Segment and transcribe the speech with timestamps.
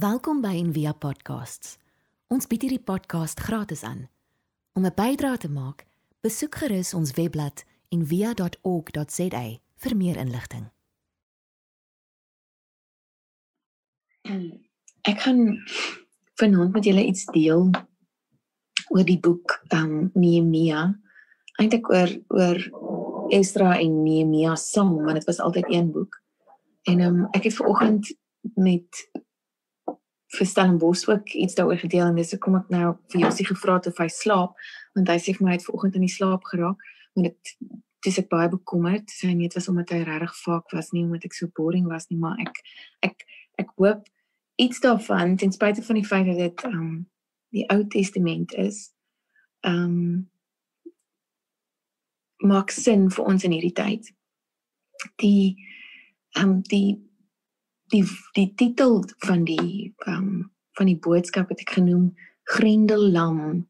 [0.00, 1.74] Welkom by Envia Podcasts.
[2.32, 4.06] Ons bied hierdie podcast gratis aan.
[4.72, 5.84] Om 'n bydrae te maak,
[6.24, 9.42] besoek gerus ons webblad en via.org.za
[9.76, 10.70] vir meer inligting.
[15.02, 15.60] Ek gaan
[16.40, 17.70] vanaand met julle iets deel
[18.88, 20.96] oor die boek um Nehemia.
[21.60, 22.58] Eintlik oor oor
[23.28, 26.22] Esdra en Nehemia saam, want dit was altyd een boek.
[26.88, 28.16] En um ek het vanoggend
[28.54, 29.10] met
[30.30, 33.88] vir Stellenbosch ook iets daaroor gedeel en dis hoekom ek nou vir Josie gevra het
[33.90, 34.58] of hy slaap
[34.94, 37.54] want hy sê vir my hy het vanoggend in die slaap geraak want dit
[38.04, 39.10] dis ek baie bekommerd.
[39.12, 42.18] Sy net was omdat hy regtig vaak was nie omdat ek so boring was nie
[42.20, 42.62] maar ek
[43.10, 43.26] ek
[43.60, 44.06] ek hoop
[44.60, 47.06] iets daarvan ten spyte van die feit dat dit um
[47.50, 48.90] die Ou Testament is
[49.66, 50.30] um
[52.40, 54.06] maak sin vir ons in hierdie tyd.
[55.20, 55.58] Die
[56.40, 57.00] um die
[57.90, 58.04] die
[58.36, 62.10] die titel van die um van die boodskap het ek genoem
[62.48, 63.66] Grendellam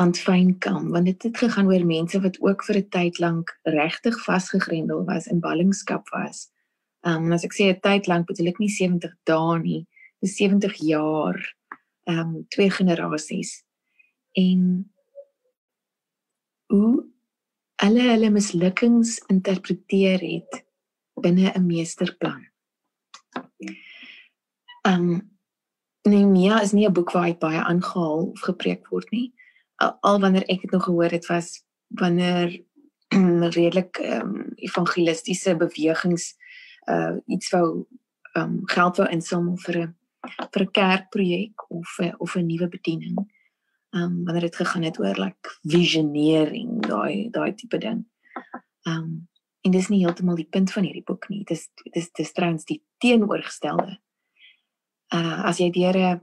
[0.00, 4.16] aan Feinkam want dit het gegaan oor mense wat ook vir 'n tyd lank regtig
[4.24, 6.50] vasgegrendel was in ballingskap was.
[7.02, 9.86] Um en as ek sê 'n tyd lank bedoel ek nie 70 dae nie,
[10.20, 11.38] dis 70 jaar.
[12.06, 13.64] Um twee generasies.
[14.36, 14.90] En
[16.66, 17.06] hoe
[17.76, 20.64] alle hulle mislukkings interpreteer het
[21.14, 22.49] binne 'n meesterplan.
[24.82, 25.30] Ehm um,
[26.02, 29.34] Nehemia is nie 'n boek waar hy baie aangehaal of gepreek word nie.
[29.76, 32.64] Al, al wanneer ek dit nog gehoor het was wanneer
[33.56, 36.36] redelik ehm um, evangelistiese bewegings
[36.88, 37.86] uh iets wou
[38.32, 39.96] ehm um, geld wou insamel vir 'n
[40.52, 43.18] vir 'n kerkprojek of a, of 'n nuwe bediening.
[43.90, 48.06] Ehm um, wanneer dit gegaan het oor like visionering, daai daai tipe ding.
[48.82, 49.28] Ehm um,
[49.60, 51.44] en dis nie heeltemal die punt van hierdie boek nie.
[51.48, 53.98] Dis dis dis trouens die teenoorgestelde.
[55.14, 56.20] Uh as jy deur 'n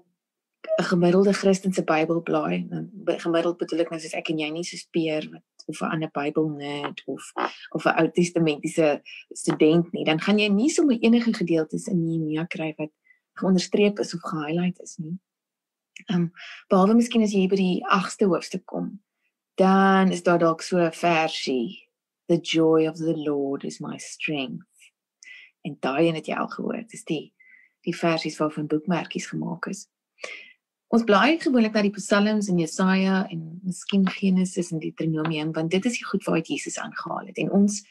[0.80, 4.63] 'n gemiddelde Christelike Bybel blaai, dan gemiddeld bedoel ek nou soos ek en jy nie
[4.63, 7.23] so speer wat of 'n ander Bybel nerd of
[7.71, 9.02] of 'n Ou Testamentiese
[9.33, 12.92] student nie, dan gaan jy nie sommer enige gedeeltes in Nehemia kry wat
[13.33, 15.17] geonderstreep is of gehighlight is nie.
[16.09, 16.31] Um
[16.70, 18.99] behalwe miskien as jy by die 8ste hoofstuk kom,
[19.55, 21.86] dan is daar dalk so 'n versie
[22.27, 24.92] the joy of the lord is my strength.
[25.61, 27.33] En daai een het jy al gehoor dis die
[27.88, 29.86] die versies waarvan boekmerkies gemaak is.
[30.92, 35.86] Ons blaai gewoonlik na die psalms en jesaja en miskien genesis en deuteronomium want dit
[35.86, 37.39] is die goed waar Jesus aangehaal het.
[37.43, 37.82] En ons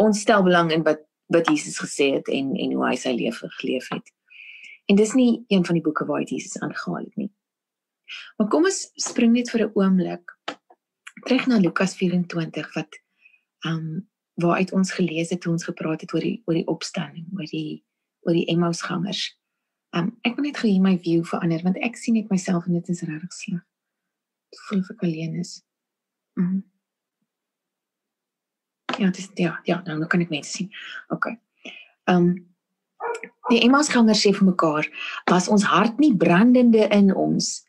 [0.00, 3.52] ons stel belang in wat wat Jesus gesê het en en hoe hy sy lewe
[3.60, 4.08] geleef het.
[4.90, 7.30] En dis nie een van die boeke waar Jesus aangehaal het nie.
[8.36, 10.36] Maar kom ons spring net vir 'n oomblik
[11.24, 12.98] terug na Lukas 24 wat
[13.66, 14.08] um
[14.40, 17.84] waaruit ons gelees het toe ons gepraat het oor die oor die opstanding, oor die
[18.26, 19.36] oor die Emmausgangers.
[19.96, 22.78] Um ek wil net gou hier my view verander want ek sien net myself en
[22.78, 23.64] dit is regtig sleg.
[24.54, 25.56] Ek voel of ek alleen is.
[26.38, 26.62] Mm.
[28.98, 30.70] Ja, dis ja, ja, dan kan ek mense sien.
[31.14, 31.32] OK.
[32.10, 32.32] Um
[33.50, 34.86] die Emmausgangers sê vir mekaar,
[35.30, 37.60] was ons hart nie brandende in ons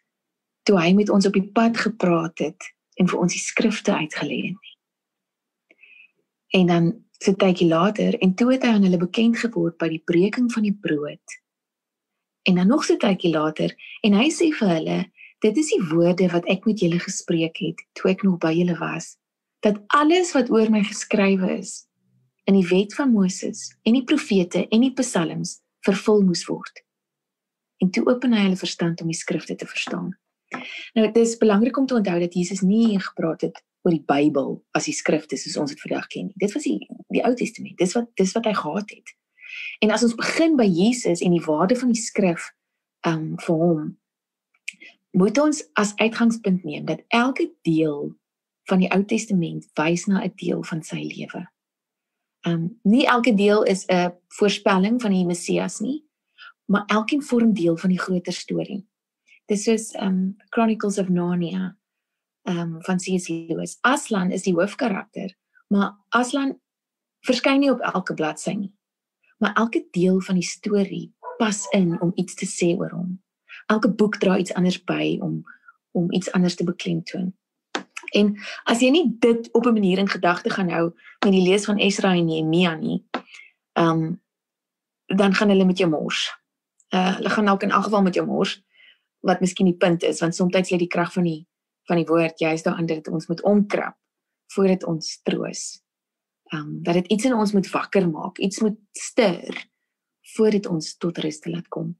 [0.70, 2.68] toe hy met ons op die pad gepraat het
[3.02, 4.71] en vir ons die skrifte uitgelê het nie.
[6.52, 6.92] En dan
[7.22, 10.66] so tydjie later en toe het hy aan hulle bekend geword by die breking van
[10.66, 11.38] die brood.
[12.50, 14.98] En dan nog so tydjie later en hy sê vir hulle,
[15.46, 18.78] dit is die woorde wat ek met julle gespreek het toe ek nog by julle
[18.82, 19.16] was,
[19.62, 21.84] dat alles wat oor my geskrywe is
[22.50, 26.82] in die wet van Moses en die profete en die psalms vervul moes word.
[27.82, 30.12] En toe open hy hulle verstand om die skrifte te verstaan.
[30.98, 34.64] Nou dit is belangrik om te onthou dat Jesus nie gepraat het oor die Bybel
[34.78, 36.38] as die skrifte soos ons dit vandag ken nie.
[36.42, 36.78] Dit was die
[37.12, 37.78] die Ou Testament.
[37.78, 39.16] Dis wat dis wat hy gehad het.
[39.82, 42.52] En as ons begin by Jesus en die waarde van die skrif
[43.08, 43.90] um vir hom
[45.12, 48.14] moet ons as uitgangspunt neem dat elke deel
[48.70, 51.48] van die Ou Testament wys na 'n deel van sy lewe.
[52.48, 56.06] Um nie elke deel is 'n voorspelling van die Messias nie,
[56.66, 58.88] maar elkeen vorm deel van die groter storie.
[59.46, 61.78] Dis soos um Chronicles of Narnia
[62.44, 63.28] ehm um, van C.S.
[63.28, 63.78] Lewis.
[63.82, 65.36] Aslan is die hoofkarakter,
[65.68, 66.60] maar Aslan
[67.20, 68.74] verskyn nie op elke bladsy nie.
[69.38, 73.22] Maar elke deel van die storie pas in om iets te sê oor hom.
[73.66, 75.44] Elke boek dra iets anders by om
[75.92, 77.34] om iets anders te beklemtoon.
[78.16, 80.94] En as jy nie dit op 'n manier in gedagte gaan hou
[81.26, 83.04] met die lees van Esra en Nehemia nie,
[83.74, 84.22] ehm um,
[85.06, 86.38] dan gaan hulle met jou mors.
[86.90, 88.64] Uh hulle gaan dalk in elk geval met jou mors
[89.20, 91.48] wat miskien die punt is want soms lê die krag van die
[91.90, 93.98] van die woord juist daarin dat ons moet omkrap
[94.54, 95.82] voordat ons troos.
[96.52, 99.68] Ehm um, dat dit iets in ons moet wakker maak, iets moet stir
[100.36, 101.96] voordat ons tot rus te laat kom.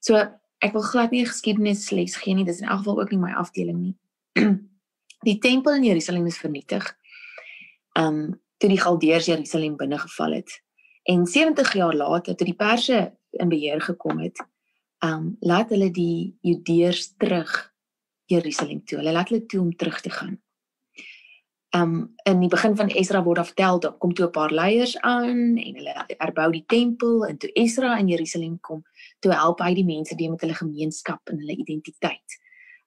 [0.00, 0.18] So
[0.64, 3.32] ek wil glad nie 'n geskiedenisles gee nie, dis in elk geval ook nie my
[3.32, 3.96] afdeling nie.
[5.28, 6.96] die tempel in Jerusalem is vernietig.
[7.98, 10.62] Um toe die Galdeërs Jerusalem binnegeval het.
[11.02, 14.38] En 70 jaar later toe die Perse in beheer gekom het,
[15.04, 17.73] um laat hulle die Judeërs terug
[18.26, 18.98] Jerusalem toe.
[18.98, 20.38] Hulle laat hulle toe om terug te gaan.
[21.74, 24.96] Um in die begin van Esra word daar vertel dat kom toe 'n paar leiers
[25.00, 28.84] aan en hulle herbou die tempel en toe Esra in Jerusalem kom,
[29.18, 32.38] toe help hy die mense deur met hulle gemeenskap en hulle identiteit.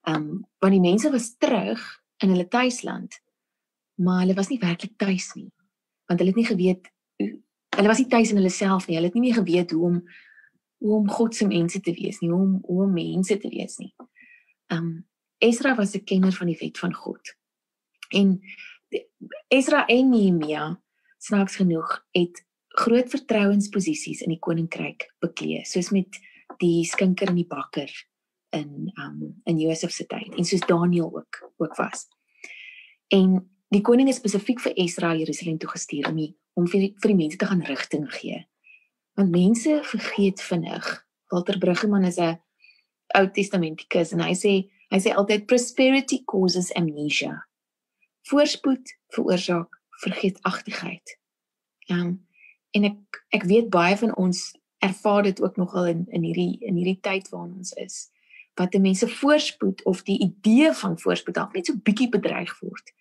[0.08, 3.20] Um want die mense was terug in hulle tuisland,
[3.96, 5.52] maar hulle was nie werklik tuis nie.
[6.08, 6.88] Want hulle het nie geweet
[7.78, 8.96] hulle was nie tuis in hulle self nie.
[8.96, 10.02] Hulle het nie meer geweet hoe om
[10.78, 13.78] hoe om God se mense te wees nie, hoe om hoe om mense te wees
[13.78, 13.94] nie.
[14.72, 15.06] Um
[15.38, 17.36] Esra was 'n kenner van die wet van God.
[18.10, 18.42] En
[19.48, 20.82] Esra en Nehemia
[21.18, 26.20] snaaks genoeg het groot vertrouensposisies in die koninkryk beklee, soos met
[26.62, 27.92] die skinker en die bakker
[28.56, 32.08] in um in Josef se tyd en soos Daniël ook ook was.
[33.08, 33.40] En
[33.74, 37.12] die koning is spesifiek vir Esra Jerusalem toe gestuur om die, om vir die, vir
[37.12, 38.46] die mense te gaan rigting gee.
[39.20, 40.88] Want mense vergeet vinnig.
[41.32, 42.40] Walter Bruggeman is 'n
[43.16, 44.54] Ou Testamentikus en hy sê
[44.94, 47.34] hy sê altyd prosperity causes amnesia.
[48.30, 51.18] Voorspoed veroorsaak vergeetachtigheid.
[51.92, 52.26] Um
[52.76, 54.52] en ek ek weet baie van ons
[54.84, 58.10] ervaar dit ook nogal in in hierdie in hierdie tyd waarin ons is
[58.58, 62.94] wat mense voorspoed of die idee van voorspoed dalk net so bietjie bedreig word.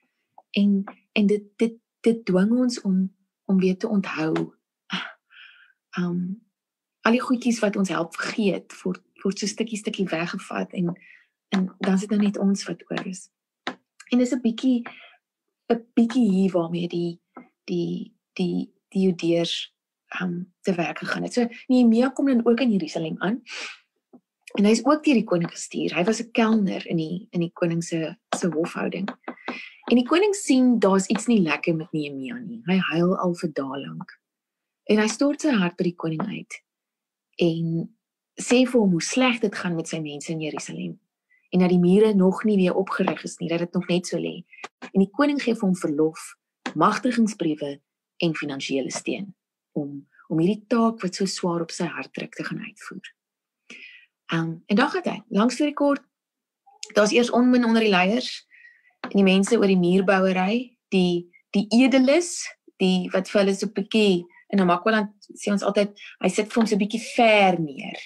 [0.53, 2.99] En en dit dit dit dwing ons om
[3.44, 4.53] om weer te onthou.
[5.99, 6.44] Um
[7.06, 10.94] al die goedjies wat ons help vergeet word word so stukkie stukkie weggevat en
[11.48, 13.28] en dan is dit nou net ons wat oor is.
[14.10, 14.82] En dis 'n bietjie
[15.72, 17.20] 'n bietjie hier waarmee die
[17.64, 19.75] die die die Judeërs
[20.20, 21.32] um te werk gegaan het.
[21.32, 23.43] So Nehemia kom dan ook in Jerusalem aan.
[24.54, 25.94] En hy's ook deur die koning gestuur.
[25.94, 29.08] Hy was 'n kelner in die in die koning se se hofhouding.
[29.90, 32.62] En die koning sien daar's iets nie lekker met Nehemia nie.
[32.64, 34.20] Hy huil al vir dae lank.
[34.84, 36.62] En hy stort sy hart by die koning uit
[37.37, 37.96] en
[38.40, 41.00] sê vir hom hoe sleg dit gaan met sy mense in Jerusalem
[41.50, 44.19] en dat die mure nog nie weer opgerig is nie, dat dit nog net so
[44.19, 44.44] lê.
[44.93, 46.34] En die koning gee vir hom verlof,
[46.75, 47.81] magtigingsbriewe
[48.25, 49.34] en finansiële steun
[49.72, 53.12] om om hierdie taak wat so swaar op sy hart druk te gaan uitvoer.
[54.34, 56.02] Um, en dan gaan hy, langs die rekord,
[56.98, 58.40] daar's eers onmin onder die leiers
[59.06, 62.42] en die mense oor die muurbouery, die die edeles,
[62.82, 66.60] die wat vir hulle so 'n bietjie in Namakwaland sê ons altyd, hy sit vir
[66.60, 67.99] hom so 'n bietjie ver neer.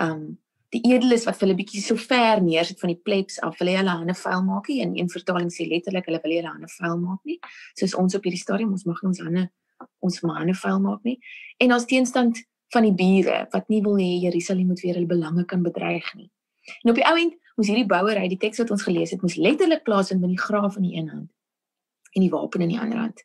[0.00, 0.38] Um
[0.74, 4.14] die edeles wat hulle bietjie so ver neersit van die plebs af, hulle hulle hande
[4.18, 4.80] vuil maak nie.
[4.84, 7.38] In een vertaling sê letterlik hulle wil hulle hande vuil maak nie.
[7.78, 9.48] Soos ons op hierdie stadium ons mag ons hande
[10.04, 11.16] ons hande vuil maak nie.
[11.62, 12.42] En as teenstand
[12.74, 16.28] van die bure wat nie wil hê Jerusalem moet weer hulle belange kan bedreig nie.
[16.84, 19.38] En op die ou end moes hierdie bouery, die teks wat ons gelees het, moes
[19.40, 21.30] letterlik plaasvind met die graaf in die een hand
[22.16, 23.24] en die wapen in die ander hand.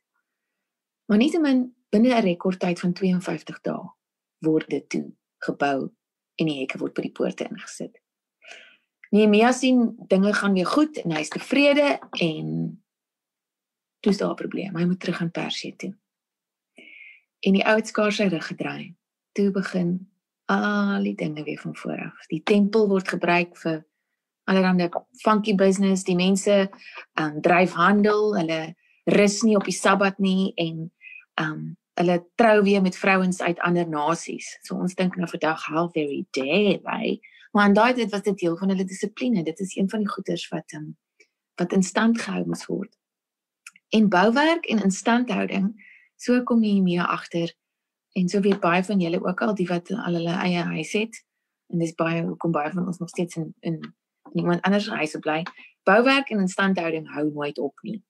[1.07, 3.83] Maar nietemin binne 'n rekordtyd van 52 dae
[4.39, 5.11] word dit toe
[5.43, 5.91] gebou
[6.35, 7.99] en die hekke word by die poorte ingesit.
[9.13, 12.47] Nehemia sien dinge gaan weer goed en hy is tevrede en
[14.01, 14.75] toets daar 'n probleem.
[14.75, 15.93] Hy moet terug aan Persië toe.
[17.39, 18.95] En die ouds skaars sy rug gedraai.
[19.31, 20.09] Toe begin
[20.45, 22.27] al die dinge weer van voor af.
[22.27, 23.85] Die tempel word gebruik vir
[24.43, 26.03] allerlei funky business.
[26.03, 26.69] Die mense
[27.19, 28.35] um dryf handel.
[28.35, 30.91] Hulle rus nie op die Sabbat nie en
[31.41, 34.57] um hulle trou weer met vrouens uit ander nasies.
[34.61, 37.19] So ons dink nou vandag how very dare they.
[37.51, 39.43] Maar en daai dit was dit deel van hulle dissipline.
[39.43, 40.95] Dit is een van die goeders wat um,
[41.55, 42.97] wat in stand gehou moet word.
[43.93, 45.67] En bouwerk en instandhouding,
[46.17, 47.53] so kom jy mee agter.
[48.17, 51.21] En so weet baie van julle ook al die wat al hulle eie huis het.
[51.69, 53.77] En dis baie hoekom baie van ons nog steeds in in
[54.33, 55.43] iemand anders se huis bly.
[55.83, 58.01] Bouwerk en instandhouding hou nooit op nie.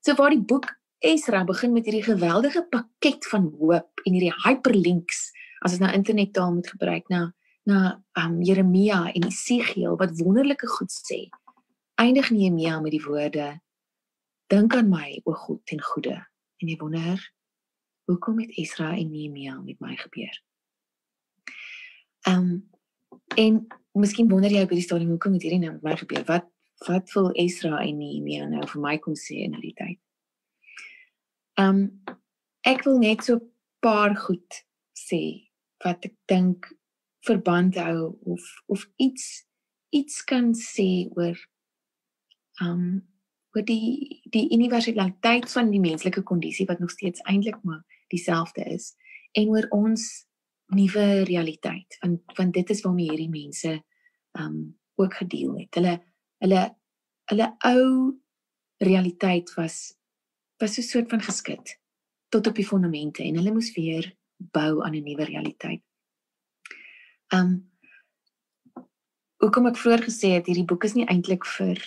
[0.00, 0.66] So waar die boek
[1.02, 5.32] Esra begin met hierdie geweldige pakket van hoop en hierdie hyperlinks
[5.66, 7.32] as ons nou internettaal moet gebruik na
[7.66, 7.80] na
[8.18, 11.28] um, Jeremia en Esegiel wat wonderlike goed sê.
[11.98, 13.48] Eindig Nehemia met die woorde:
[14.50, 16.16] Dink aan my, o God, ten goeie.
[16.58, 17.22] En jy wonder,
[18.10, 20.38] hoekom het Esra en Nehemia met my gebeur?
[22.30, 22.70] Ehm um,
[23.38, 23.62] en
[23.98, 26.26] miskien wonder jy op hierdie stadium hoekom het hierdie nou met my gebeur?
[26.30, 26.50] Wat
[26.86, 30.01] wat wil Esra en Nehemia nou vir my kom sê in hierdie tyd?
[31.62, 32.18] Ehm um,
[32.66, 33.48] ek wil net so 'n
[33.82, 34.62] paar goed
[34.98, 35.22] sê
[35.84, 36.66] wat ek dink
[37.26, 39.46] verband hou of of iets
[39.90, 41.36] iets kan sê oor
[42.62, 42.86] ehm um,
[43.54, 47.82] oor die die universaliteit van die menslike kondisie wat nog steeds eintlik maar
[48.14, 48.94] dieselfde is
[49.32, 50.26] en oor ons
[50.74, 53.82] nuwe realiteit want want dit is waarmee hierdie mense
[54.38, 55.74] um ook gedeel het.
[55.74, 55.94] Hulle
[56.42, 56.62] hulle
[57.30, 57.84] hulle ou
[58.82, 59.94] realiteit was
[60.62, 61.78] was so 'n soort van geskit
[62.28, 65.82] tot op die fondamente en hulle moes weer bou aan 'n nuwe realiteit.
[67.34, 67.70] Um
[69.36, 71.78] hoekom ek vroeër gesê het hierdie boek is nie eintlik vir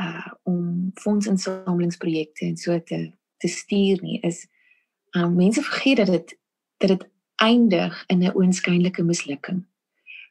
[0.00, 4.46] uh om fondsinsamelingsprojekte en so te te stuur nie is
[5.16, 6.38] um mense vergeet dat dit
[6.78, 9.64] dat dit eindig in 'n oënskynlike mislukking.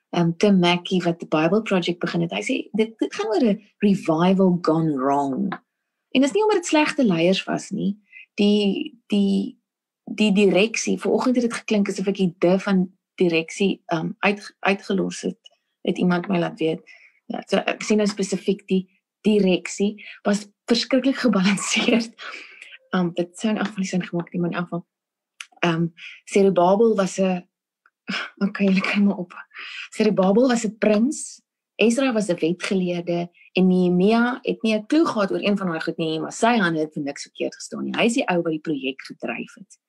[0.10, 3.44] Um Tim Mackie wat die Bible Project begin het, hy sê dit, dit gaan oor
[3.44, 5.63] 'n revival gone wrong.
[6.14, 7.98] En dit is nie omdat dit slegte leiers was nie.
[8.40, 9.58] Die die
[10.04, 12.84] die direksie, vanoggend het dit geklink asof ek die de van
[13.18, 15.40] direksie um uit uitgelos het.
[15.82, 16.84] Het iemand my laat weet.
[17.32, 18.84] Ja, so ek sien nou spesifiek die
[19.26, 19.96] direksie
[20.28, 22.14] was verskriklik gebalanseerd.
[22.94, 24.84] Um dit sou in elk geval sin gemaak het in elk geval.
[25.66, 25.94] Um
[26.30, 27.42] Zerubbabel was 'n
[28.46, 29.34] okay, julle kan maar op.
[29.90, 31.42] Zerubbabel was 'n prins.
[31.76, 35.82] Ezra was 'n wetgeleerde en Nehemia het nie 'n klou gehad oor een van daai
[35.82, 37.96] goed nie, maar sy hande het vir niks verkeerd gestaan nie.
[37.98, 39.80] Hy is die ou wat die projek gedryf het.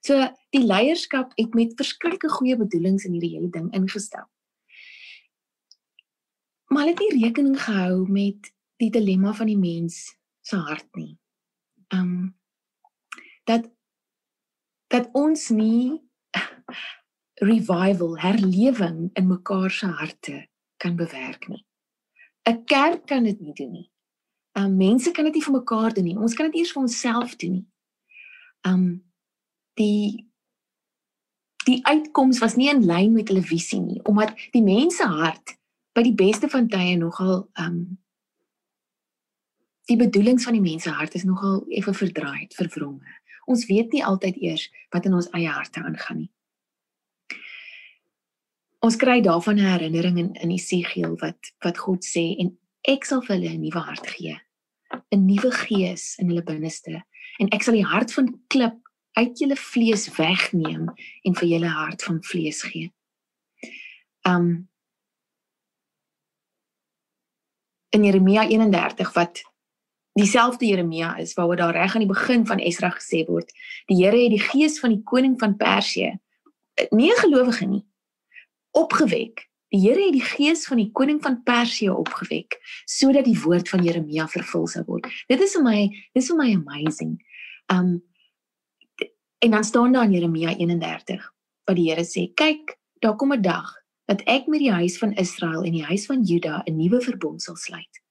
[0.00, 0.18] So
[0.50, 4.26] die leierskap het met verskillike goeie bedoelings in hierdie hele ding ingestel.
[6.66, 11.18] Maar hulle het nie rekening gehou met die dilemma van die mens se hart nie.
[11.88, 12.38] Um
[13.44, 13.70] dat
[14.86, 16.02] dat ons nie
[17.50, 20.48] revival, herlewing in mekaar se harte
[20.82, 21.62] kan bewerk nie.
[22.50, 23.88] 'n Kerk kan dit nie doen nie.
[24.52, 26.18] Um mense kan dit nie vir mekaar doen nie.
[26.18, 27.66] Ons kan dit eers vir onsself doen nie.
[28.66, 28.84] Um
[29.80, 30.28] die
[31.64, 35.54] die uitkoms was nie in lyn met hulle visie nie omdat die mense hart
[35.94, 37.98] by die beste van tye nogal um
[39.90, 43.18] die bedoelings van die mense hart is nogal effe verdraai, vervronge.
[43.50, 46.30] Ons weet nie altyd eers wat in ons eie harte aangaan nie.
[48.82, 53.22] Ons kry daarvan 'n herinnering in in Esegiel wat wat God sê en ek sal
[53.22, 54.40] vir hulle 'n nuwe hart gee.
[55.14, 57.04] 'n Nuwe gees in hulle binneste
[57.38, 58.78] en ek sal die hart van klip
[59.12, 60.88] uit julle vlees wegneem
[61.24, 62.90] en vir julle hart van vlees gee.
[64.26, 64.68] Um
[67.90, 69.42] in Jeremia 31 wat
[70.18, 73.52] dieselfde Jeremia is waaroor daar reg aan die begin van Esra gesê word,
[73.86, 76.18] die Here het die gees van die koning van Persië,
[76.90, 77.84] nie 'n gelowige nie,
[78.78, 79.48] opgewek.
[79.72, 83.84] Die Here het die gees van die koning van Persië opgewek sodat die woord van
[83.84, 85.08] Jeremia vervul sou word.
[85.28, 85.78] Dit is vir my,
[86.12, 87.20] dis vir my amazing.
[87.72, 88.00] Um
[89.42, 91.32] En dan staan daar in Jeremia 31
[91.64, 93.74] wat die Here sê: "Kyk, daar kom 'n dag
[94.04, 97.42] dat ek met die huis van Israel en die huis van Juda 'n nuwe verbond
[97.42, 98.02] sal sluit.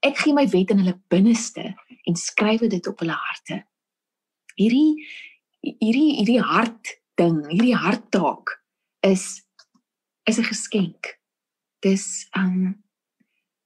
[0.00, 3.66] Ek gee my wet in hulle binneste en skryf dit op hulle harte."
[4.54, 5.06] Hierdie
[5.60, 8.64] hierdie hierdie hart ding, hierdie harttaak
[9.00, 9.47] is
[10.28, 11.18] is 'n geskenk.
[11.80, 12.84] Dis um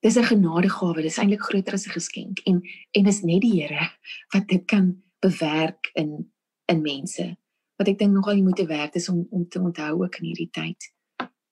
[0.00, 1.02] dis 'n genadegawe.
[1.02, 3.90] Dis eintlik groter as 'n geskenk en en is net die Here
[4.33, 6.33] wat dit kan bewerk in
[6.66, 7.37] in mense
[7.76, 10.50] wat ek dink nogal jy moet werk is om om te onthou ook in hierdie
[10.50, 10.92] tyd.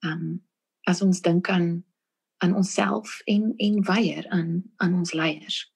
[0.00, 0.46] Um
[0.86, 1.84] as ons dink aan
[2.38, 5.72] aan onsself en en weier aan aan ons leiers.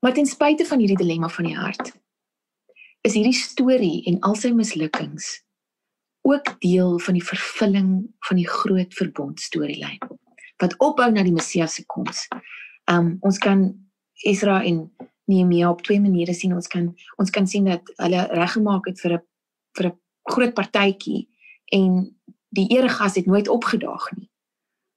[0.00, 1.92] Maar ten spyte van hierdie dilemma van die hart
[3.00, 5.43] is hierdie storie en al sy mislukkings
[6.24, 7.88] ook deel van die vervulling
[8.28, 10.00] van die groot verbond storielyn
[10.62, 12.26] wat opbou na die Messias se koms.
[12.90, 13.66] Um ons kan
[14.24, 14.86] Esra en
[15.28, 16.54] Nehemia op twee maniere sien.
[16.54, 19.22] Ons kan ons kan sien dat hulle reggemaak het vir 'n
[19.76, 19.98] vir 'n
[20.30, 21.28] groot partytjie
[21.72, 22.16] en
[22.48, 24.30] die eregas het nooit opgedaag nie.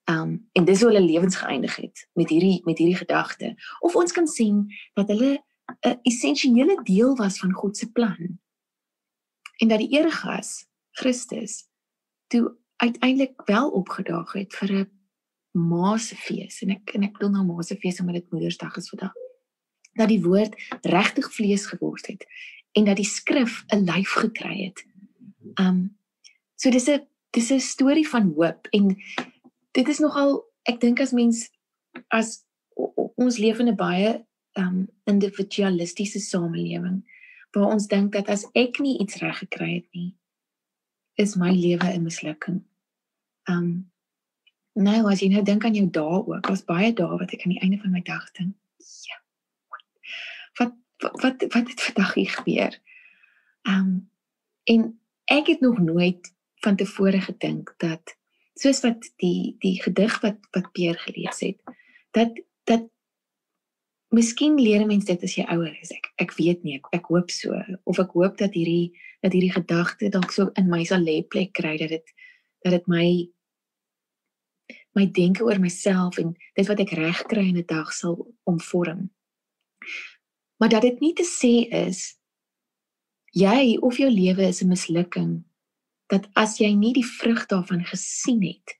[0.10, 3.56] Um en dis hoe hulle lewens geëindig het met hierdie met hierdie gedagte.
[3.80, 5.44] Of ons kan sien dat hulle
[5.86, 8.40] 'n essensiële deel was van God se plan.
[9.58, 11.68] En dat die eregas Christus
[12.28, 14.90] toe uiteindelik wel opgedaag het vir 'n
[15.58, 19.14] Maasfees en ek en ek bedoel nou Maasfees omdat dit Moedersdag is vandag
[19.98, 22.26] dat die woord regtig vlees geword het
[22.78, 24.86] en dat die skrif 'n lyf gekry het.
[25.60, 25.98] Um
[26.56, 28.98] so dis 'n dis 'n storie van hoop en
[29.72, 31.50] dit is nogal ek dink as mens
[32.08, 32.46] as
[33.16, 37.04] ons leef in 'n baie um individualistiese samelewing
[37.52, 40.16] waar ons dink dat as ek nie iets reg gekry het nie
[41.18, 42.64] is my lewe 'n mislukking.
[43.50, 43.92] Um
[44.78, 47.56] nou as jy nou dink aan jou dae ook, daar's baie dae wat ek aan
[47.56, 48.56] die einde van my dag dink,
[49.10, 49.18] ja
[50.58, 52.80] wat wat wat het vandag hier gebeur?
[53.64, 54.10] Um
[54.64, 56.34] en ek het nog nooit
[56.66, 58.18] van tevore gedink dat
[58.54, 61.62] soos wat die die gedig wat wat Peer gelees het,
[62.12, 62.90] dat dat
[64.16, 65.92] Miskien leer mense dit as jy ouer is.
[65.92, 68.94] Ek ek weet nie, ek, ek hoop so of ek hoop dat hierdie
[69.26, 72.14] dat hierdie gedagte dalk so in my sal lê plek kry dat dit
[72.64, 73.08] dat dit my
[74.98, 78.16] my denke oor myself en dit wat ek reg kry in 'n dag sal
[78.50, 79.10] omvorm.
[80.60, 82.16] Maar dat dit nie te sê is
[83.36, 85.44] jy of jou lewe is 'n mislukking
[86.10, 88.80] dat as jy nie die vrug daarvan gesien het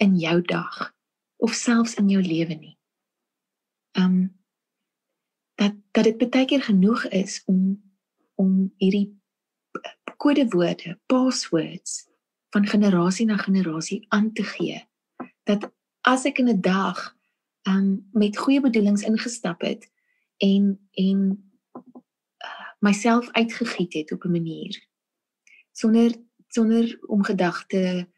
[0.00, 0.94] in jou dag
[1.36, 2.79] of selfs in jou lewe nie.
[4.00, 4.38] Um
[5.54, 7.82] dat dat dit baie keer genoeg is om
[8.34, 9.20] om hierdie
[10.16, 12.08] kodewoorde, passwords
[12.50, 14.88] van generasie na generasie aan te gee.
[15.42, 17.16] Dat as ek in 'n dag
[17.68, 19.90] um met goeie bedoelings ingestap het
[20.36, 24.88] en en uh, myself uitgegiet het op 'n manier
[25.72, 26.16] sonder
[26.48, 28.08] sonder om gedagte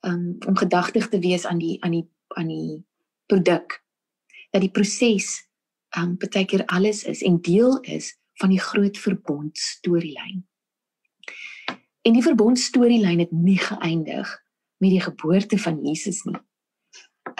[0.00, 2.84] um om gedagtig te wees aan die aan die aan die
[3.26, 3.84] produk
[4.52, 5.40] dat die proses
[5.98, 10.42] um baie keer alles is en deel is van die groot verbond storielyn.
[12.02, 14.30] En die verbond storielyn het nie geëindig
[14.82, 16.40] met die geboorte van Jesus nie.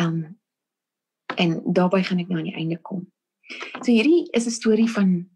[0.00, 0.40] Um
[1.40, 3.06] en daarbey gaan ek nou aan die einde kom.
[3.80, 5.28] So hierdie is 'n storie van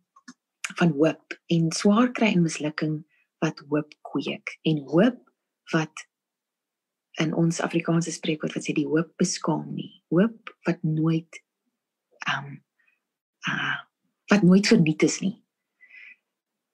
[0.77, 3.05] van hoop en swaar kry en mislukking
[3.41, 5.19] wat hoop kweek en hoop
[5.73, 6.05] wat
[7.21, 10.03] in ons Afrikaanse spreekwoord wat sê die hoop beskaam nie.
[10.13, 11.41] Hoop wat nooit
[12.35, 12.63] um
[13.49, 13.75] uh
[14.27, 15.37] wat nooit verniet is nie.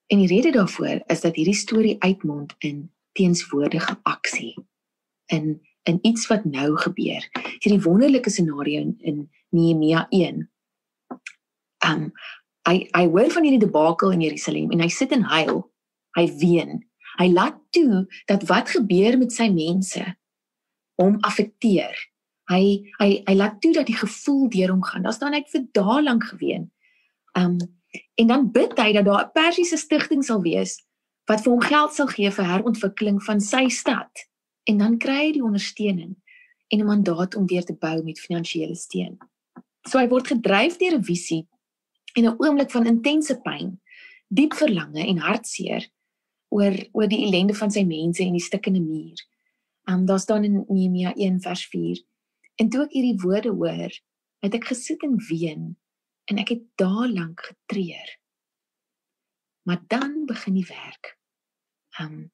[0.09, 4.55] En die rede daarvoor is dat hierdie storie uitmond in teenswoordige aksie
[5.27, 7.29] in in iets wat nou gebeur.
[7.59, 10.51] Hierdie wonderlike scenario in, in Nehemia 1.
[11.87, 12.13] Um
[12.69, 15.65] hy hy hoor van hierdie debakel in Jerusalem en hy sit en huil.
[16.17, 16.85] Hy ween.
[17.19, 20.05] Hy laat toe dat wat gebeur met sy mense
[21.01, 21.97] hom affekteer.
[22.51, 25.03] Hy hy hy laat toe dat die gevoel deur hom gaan.
[25.03, 26.71] Daar's dan net vir dae lank geween.
[27.39, 27.59] Um
[28.17, 30.81] en dan bid hy dat daar 'n Persiese stigting sal wees
[31.29, 34.11] wat vir hom geld sal gee vir herontwikkeling van sy stad.
[34.65, 36.17] En dan kry hy die ondersteuning
[36.69, 39.19] en 'n mandaat om weer te bou met finansiële steun.
[39.89, 41.47] So hy word gedryf deur 'n visie
[42.17, 43.81] en 'n oomblik van intense pyn,
[44.29, 45.91] diep verlange en hartseer
[46.49, 49.19] oor oor die ellende van sy mense en die stikkende muur.
[49.89, 52.03] Um daar staan in Nehemia 1 vers 4.
[52.61, 53.95] En toe ek hierdie woorde hoor,
[54.43, 55.73] het ek gesit en ween
[56.31, 58.15] en ek het daar lank getreur.
[59.67, 61.17] Maar dan begin die werk.
[62.01, 62.31] Um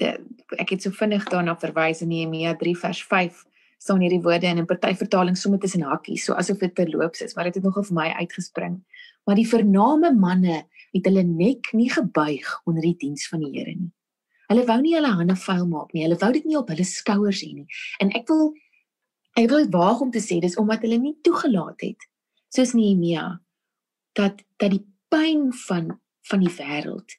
[0.00, 0.14] de,
[0.58, 3.44] ek het so vinnig daarna verwys in Nehemia 3 vers 5
[3.82, 7.34] staan hierdie woorde in 'n party vertaling sommer tussen hakkies, so asof dit terloops is,
[7.34, 8.84] maar dit het nogal vir my uitgespring.
[9.26, 13.74] Maar die vername manne het hulle nek nie gebuig onder die diens van die Here
[13.74, 13.92] nie.
[14.52, 16.02] Hulle wou nie hulle hande vuil maak nie.
[16.04, 17.66] Hulle wou dit nie op hulle skouers hê nie.
[17.98, 18.52] En ek wil
[19.38, 22.08] ek wil waag om te sê dis omdat hulle nie toegelaat het
[22.52, 23.40] soos Nehemia
[24.18, 25.96] dat dat die pyn van
[26.30, 27.16] van die wêreld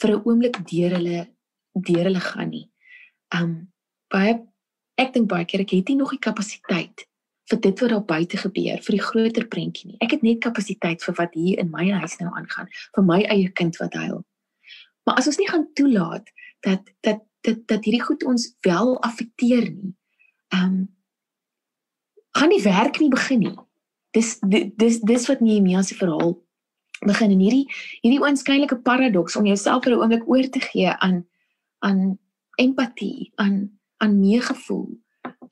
[0.00, 1.28] vir 'n oomblik deur hulle
[1.72, 2.66] deur hulle gaan nie.
[3.34, 3.72] Um
[4.10, 4.40] baie
[4.98, 7.06] ek dink baie keer ek het nie nog die kapasiteit
[7.50, 9.98] vir dit wat daar buite gebeur vir die groter prentjie nie.
[10.00, 13.48] Ek het net kapasiteit vir wat hier in my huis nou aangaan, vir my eie
[13.48, 14.24] kind wat huil.
[15.06, 19.70] Maar as ons nie gaan toelaat dat dat dat dat hierdie goed ons wel affekteer
[19.70, 19.94] nie.
[20.54, 20.88] Um
[22.30, 23.56] gaan die werk nie begin nie.
[24.10, 24.38] Dis
[24.76, 26.34] dis dis wat Nehemia se verhaal
[27.06, 27.66] begin en hierdie
[28.02, 31.26] hierdie oënskynlike paradoks om jouself vir 'n oomblik oor te gee aan
[31.78, 32.18] aan
[32.58, 34.88] empatie, aan aan meegevoel.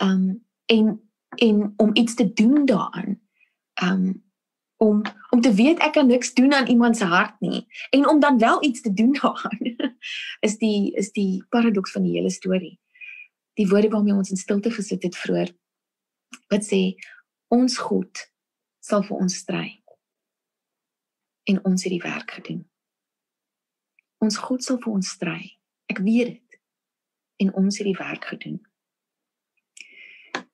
[0.03, 1.01] Um en
[1.37, 3.21] en om iets te doen daaraan.
[3.83, 4.23] Um
[4.77, 8.21] om om te weet ek kan niks doen aan iemand se hart nie en om
[8.21, 9.75] dan wel iets te doen daaraan
[10.41, 12.79] is die is die paradoks van die hele storie.
[13.55, 15.51] Die woorde waarmee ons in stilte gesit het vroeër
[16.49, 16.97] wat sê
[17.49, 18.25] ons God
[18.81, 19.69] sal vir ons stry
[21.49, 22.63] en ons het die werk gedoen.
[24.21, 25.41] Ons God sal vir ons stry.
[25.89, 26.61] Ek weet dit.
[27.45, 28.59] En ons het die werk gedoen.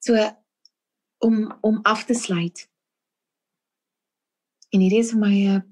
[0.05, 0.19] So
[1.25, 2.67] om om af te sluit.
[4.71, 5.63] En hierdie is vir my 'n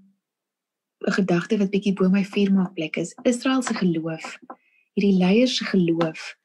[1.07, 3.15] 'n gedagte wat bietjie bo my vuur maak plek is.
[3.23, 4.39] Israel se geloof,
[4.95, 6.37] hierdie leiers se geloof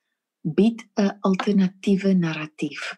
[0.41, 2.95] bied 'n alternatiewe narratief.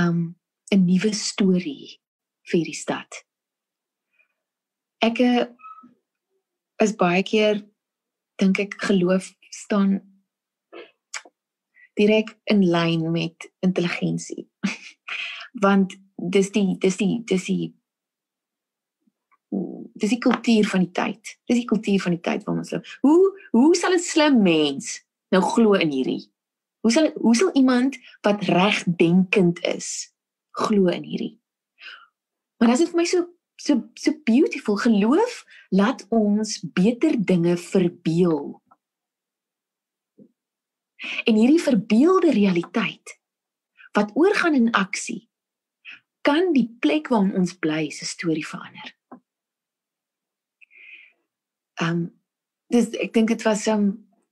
[0.00, 0.36] Um
[0.72, 2.00] 'n nuwe storie
[2.48, 3.24] vir die stad.
[5.04, 5.44] Ek eh,
[6.82, 7.60] is baie keer
[8.40, 10.00] dink ek geloof staan
[12.00, 14.48] direk in lyn met intelligensie.
[15.64, 17.72] Want dis die dis die dis die
[20.00, 21.36] dis die kultuur van die tyd.
[21.44, 22.98] Dis die kultuur van die tyd waarin ons leef.
[23.04, 26.31] Hoe hoe sal 'n slim mens nou glo in hierdie?
[26.82, 30.10] Hoe sal hoe sal iemand wat regdenkend is
[30.50, 31.36] glo in hierdie?
[32.58, 33.28] Maar dit is vir my so
[33.62, 38.58] so so beautiful geloof laat ons beter dinge verbeel.
[41.26, 43.18] En hierdie verbeelde realiteit
[43.92, 45.28] wat oorgaan in aksie
[46.26, 48.94] kan die plek waarin ons bly se storie verander.
[51.82, 52.02] Ehm um,
[52.72, 53.86] dis ek dink dit was 'n um,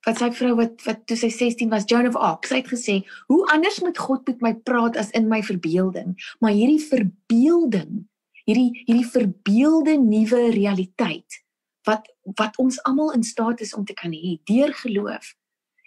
[0.07, 3.01] wat sy vrou wat wat toe sy 16 was Joan of Arc sy het gesê
[3.33, 8.07] hoe anders moet God met my praat as in my verbeelding maar hierdie verbeelding
[8.47, 11.43] hierdie hierdie verbeelde nuwe realiteit
[11.89, 12.09] wat
[12.39, 15.35] wat ons almal in staat is om te kan hê deur geloof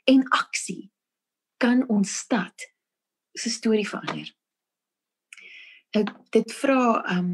[0.09, 0.91] en aksie
[1.63, 2.67] kan ons stad
[3.33, 4.27] se storie verander.
[5.95, 7.33] Ek dit vra um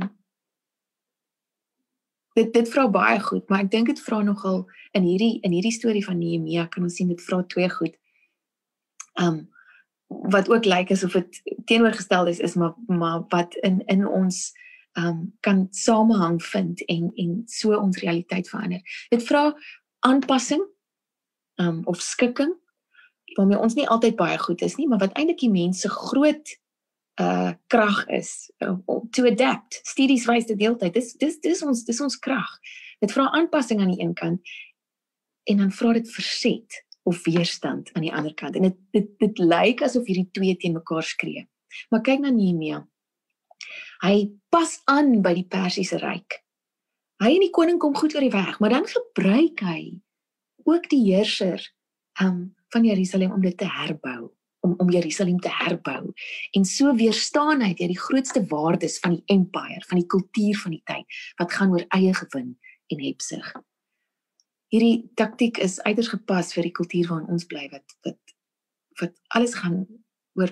[2.39, 4.63] dit dit vra baie goed, maar ek dink dit vra nogal
[4.97, 7.95] in hierdie in hierdie storie van Nehemia kan ons sien dit vra twee goed.
[9.19, 9.47] Um
[10.33, 14.49] wat ook lyk asof dit teenoorgestel is is maar maar wat in in ons
[14.97, 18.81] um kan samehang vind en en so ons realiteit verander.
[19.13, 19.53] Dit vra
[20.07, 20.63] aanpassing
[21.61, 22.55] um of skikking
[23.37, 26.55] waarmee ons nie altyd baie goed is nie, maar wat eintlik die mense groot
[27.19, 29.79] uh krag is uh, om to adapt.
[29.83, 30.93] Studies wys dit deeltyd.
[30.95, 32.49] Dis dis dis ons dis ons krag.
[33.03, 34.55] Dit vra aanpassing aan die een kant
[35.49, 38.55] en dan vra dit verset of weerstand aan die ander kant.
[38.55, 41.47] En dit dit dit lyk asof hierdie twee teen mekaar skree.
[41.89, 42.83] Maar kyk na Nehemia.
[44.03, 46.39] Hy pas aan by die Persiese ryk.
[47.19, 49.81] Hy en die koning kom goed oor die weg, maar dan gebruik hy
[50.63, 51.59] ook die heerser
[52.23, 56.11] um van Jerusalem om dit te herbou om om Jerusalem te herbou
[56.57, 60.75] en so weerstaan hy deur die grootste waardes van die empire, van die kultuur van
[60.75, 62.57] die tyd wat gaan oor eie gewin
[62.89, 63.51] en hebsug.
[64.69, 68.35] Hierdie taktik is uiters gepas vir die kultuur waarin ons bly wat wat
[68.99, 69.85] wat alles gaan
[70.35, 70.51] oor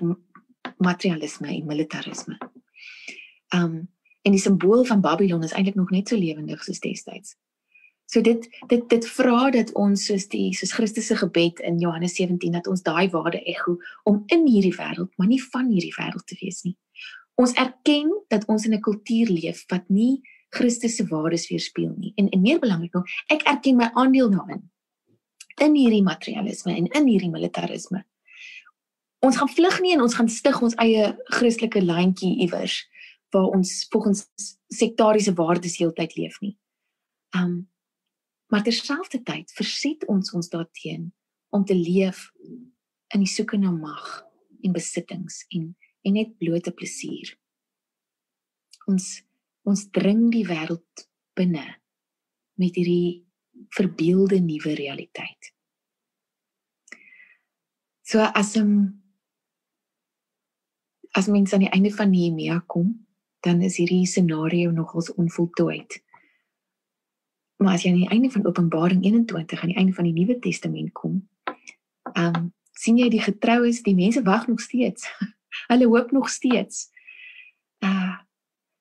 [0.83, 2.39] materialisme en militarisme.
[3.55, 3.85] Um
[4.27, 7.37] en die simbool van Babylon is eintlik nog net so lewendig soos destyds.
[8.07, 12.15] So dit dit dit vra dat ons soos die soos Christus se gebed in Johannes
[12.15, 13.75] 17 dat ons daai waarde ego
[14.07, 16.77] om in hierdie wêreld, maar nie van hierdie wêreld te wees nie.
[17.35, 22.13] Ons erken dat ons in 'n kultuur leef wat nie Christus se waardes weerspieël nie.
[22.15, 24.69] En en meer belangrik nog, ek erken my aandeel daarin.
[25.59, 28.05] In hierdie materialisme en in hierdie militarisme.
[29.19, 32.87] Ons gaan vlug nie en ons gaan stig ons eie Christelike lyntjie iewers
[33.29, 34.27] waar ons volgens
[34.67, 36.57] sektariese waardes heeltyd leef nie.
[37.35, 37.67] Um
[38.47, 41.11] Maar terselfdertyd verset ons ons daarteen
[41.49, 42.31] om te leef
[43.13, 44.23] in die soeke na mag
[44.63, 45.75] en besittings en
[46.07, 47.33] en net blote plesier.
[48.87, 49.19] Ons
[49.67, 51.65] ons dring die wêreld binne
[52.55, 53.25] met hierdie
[53.75, 55.51] verbeelde nuwe realiteit.
[58.07, 59.03] So as 'n
[61.11, 63.07] as mens aan die einde van Nehemia kom,
[63.39, 66.03] dan is hierdie scenario nogals onvoltooid.
[67.57, 70.39] Maar as jy aan die einde van Openbaring 21 aan die einde van die Nuwe
[70.39, 71.21] Testament kom,
[72.13, 75.07] ehm um, sien jy die getroues, die mense wag nog steeds.
[75.71, 76.89] Hulle hoop nog steeds.
[77.81, 78.15] Uh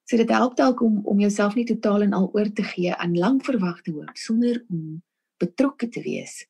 [0.06, 3.16] so dit help dalk om om jouself nie totaal en al oor te gee aan
[3.18, 5.02] lankverwagte hoop sonder om
[5.42, 6.44] betrokke te wees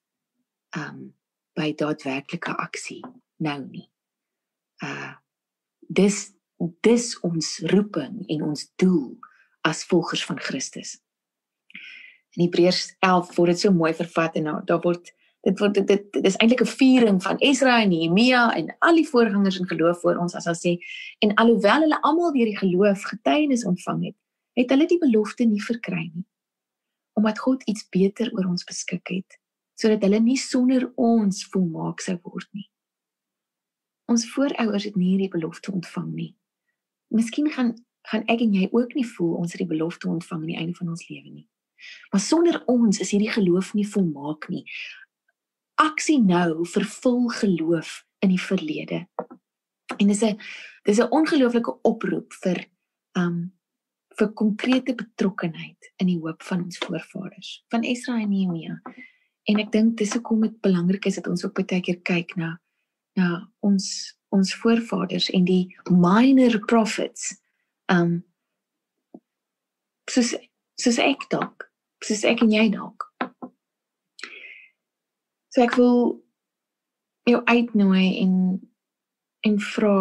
[0.76, 1.14] ehm um,
[1.56, 3.00] by daadwerklike aksie
[3.36, 3.86] nou nie.
[4.84, 5.14] Uh
[5.88, 6.34] dis
[6.84, 9.16] dis ons roeping en ons doel
[9.62, 10.98] as volgers van Christus
[12.37, 15.12] in Hebreërs 11 word dit so mooi vervat en nou daar word
[15.46, 18.94] dit word dit, dit, dit is eintlik 'n viering van Esra en Nehemia en al
[18.99, 20.77] die voorgangers in geloof voor ons as ons sê
[21.25, 24.16] en alhoewel hulle almal deur die geloof getuienis ontvang het,
[24.57, 26.27] het hulle die belofte nie verkry nie.
[27.12, 29.38] Omdat God iets beter oor ons beskik het,
[29.75, 32.68] sodat hulle nie sonder ons volmaak sou word nie.
[34.07, 36.33] Ons voorouers het nie hierdie belofte ontvang nie.
[37.09, 40.51] Miskien gaan gaan ek en jy ook nie voel ons het die belofte ontvang aan
[40.53, 41.49] die einde van ons lewe nie.
[42.10, 44.64] Maar sonder ons is hierdie geloof nie volmaak nie.
[45.74, 49.06] Aksie nou vervul geloof in die verlede.
[49.98, 50.38] En dis 'n
[50.84, 52.66] dis 'n ongelooflike oproep vir
[53.12, 53.52] um
[54.16, 58.80] vir konkrete betrokkenheid in die hoop van ons voorvaders, van Esra en Nehemia.
[59.44, 62.58] En ek dink dis hoekom dit belangrik is dat ons ook baie keer kyk na
[63.16, 67.36] na ons ons voorvaders en die minor prophets.
[67.88, 68.24] Um
[70.10, 70.34] soos
[70.76, 71.65] soos ek dalk
[72.04, 73.09] soos ek en jy dalk.
[75.52, 76.00] So ek wil
[77.26, 78.35] jou uitnooi en
[79.46, 79.98] en vra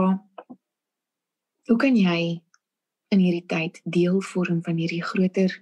[1.70, 2.42] hoe kan jy
[3.14, 5.54] in hierdie tyd deel vorm van hierdie groter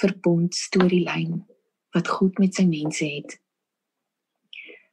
[0.00, 1.42] verbond storielyn
[1.94, 3.36] wat God met sy mense het?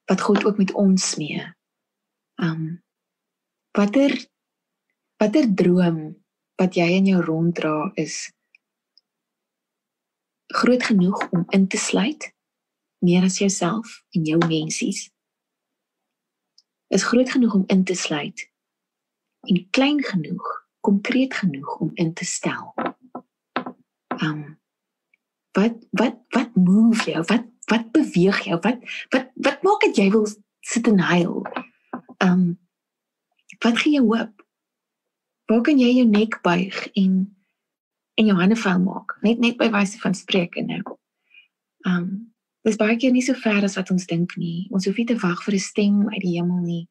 [0.09, 1.45] Wat God ook met ons mee?
[2.41, 2.81] Um
[3.77, 4.13] watter
[5.21, 6.01] watter droom
[6.59, 8.25] wat jy in jou ronddra is
[10.49, 12.33] groot genoeg om in te sluit
[12.99, 15.09] meer as jouself en jou mensies.
[16.87, 18.49] Is groot genoeg om in te sluit
[19.47, 20.47] en klein genoeg,
[20.79, 22.73] konkreet genoeg om in te stel.
[24.19, 24.57] Um
[25.51, 27.23] wat wat wat move jou?
[27.23, 28.59] Wat wat beweeg jou?
[28.61, 30.27] Wat wat wat maak dit jy wil
[30.65, 31.45] sit en huil?
[32.25, 32.57] Um
[33.59, 34.45] wat gee jou hoop?
[35.45, 37.21] Waar kan jy jou nek buig en
[38.19, 39.15] en jou hande vuil maak?
[39.23, 40.83] Net net by wyse van spreuke nou.
[41.87, 42.09] Um
[42.67, 44.67] dis baie keer nie so ver as wat ons dink nie.
[44.75, 46.89] Ons hoef nie te wag vir 'n stem uit die hemel nie.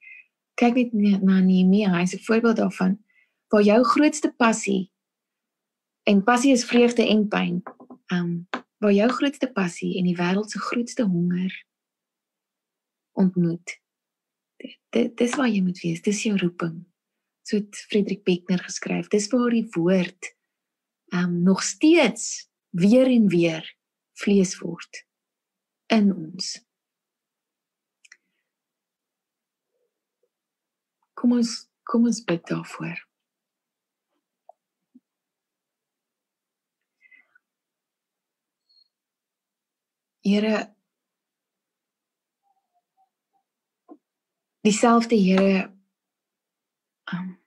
[0.57, 2.99] Kyk net na Nehemia, hy's 'n voorbeeld daarvan
[3.51, 4.91] waar jou grootste passie
[6.05, 7.63] en passie is vreugde en pyn.
[8.13, 11.53] Um waar jou grootste passie en die wêreld se grootste honger
[13.13, 13.81] ontmoet.
[14.91, 16.03] Dit dis waar jy moet wees.
[16.03, 16.87] Dis jou roeping.
[17.43, 19.09] So het Frederik Beckner geskryf.
[19.09, 20.38] Dis waar die woord
[21.09, 23.77] um nog steeds weer en weer
[24.13, 25.07] vlees word
[25.87, 26.67] in ons.
[31.15, 32.99] Kom ons kom ons bid daarvoor.
[40.21, 40.75] Here
[44.61, 45.73] dieselfde Here
[47.13, 47.39] um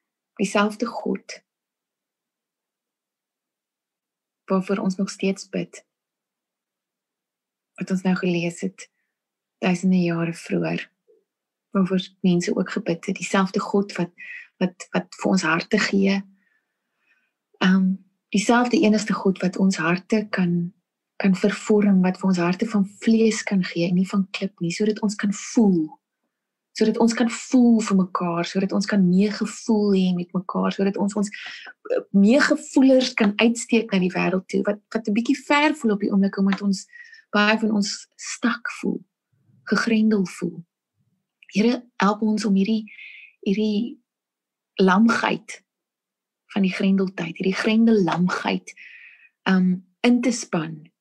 [0.41, 1.43] dieselfde God
[4.45, 5.85] waarvoor ons nog steeds bid.
[7.79, 8.89] Wat ons nou gelees het
[9.61, 10.91] duisende jare vroeër.
[11.71, 14.11] Waarvoor mense ook gebid het, dieselfde God wat
[14.61, 16.21] wat wat vir ons harte gee.
[17.57, 20.73] Um dieselfde enigste God wat ons harte kan
[21.21, 24.71] kan vervorm, wat vir ons harte van vlees kan gee en nie van klip nie,
[24.73, 26.00] sodat ons kan voel
[26.71, 31.15] sodat ons kan voel vir mekaar, sodat ons kan meegevoel hê met mekaar, sodat ons
[31.19, 35.95] ons eh, meegevoelers kan uitsteek na die wêreld toe wat wat 'n bietjie ver voel
[35.95, 36.85] op die oomblik omdat ons
[37.31, 38.99] baie van ons stak voel,
[39.63, 40.63] gegrendel voel.
[41.51, 42.85] Here, help ons om hierdie
[43.41, 43.99] hierdie
[44.79, 45.63] lamgeit
[46.53, 48.73] van die grendeltyd, hierdie grendellamgeit
[49.49, 50.91] um in te span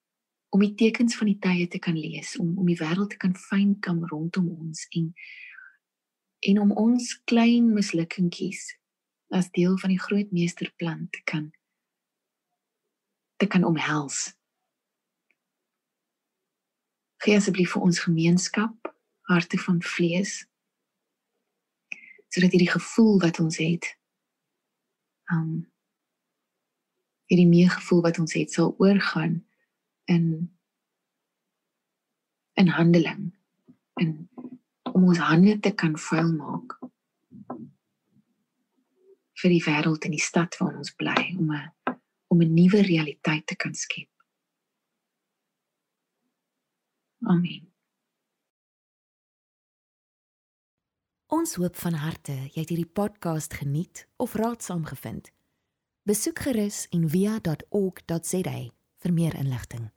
[0.50, 3.34] om die tekens van die tye te kan lees, om om die wêreld te kan
[3.34, 5.12] fynkam rondom ons en
[6.40, 8.76] en om ons klein mislukkingkies
[9.28, 11.50] as deel van die groot meesterplan te kan
[13.40, 14.34] te kan omhels.
[17.24, 18.90] Gee asseblief vir ons gemeenskap
[19.30, 20.42] harte van vlees
[22.30, 23.88] sodat hierdie gevoel wat ons het
[25.34, 25.66] um
[27.30, 29.40] hierdie meegevoel wat ons het sal oorgaan
[30.10, 30.24] in
[32.58, 33.30] in handeling
[34.02, 34.29] in
[35.00, 36.76] om ons hande te kan vuil maak
[39.40, 41.96] vir die wêreld en die stad waarin ons bly om 'n
[42.30, 44.10] om 'n nuwe realiteit te kan skep.
[47.24, 47.72] Amen.
[51.26, 55.32] Ons hoop van harte jy het hierdie podcast geniet of raadsaam gevind.
[56.02, 58.58] Besoek gerus en via.ok.za
[59.02, 59.90] vir meer inligting.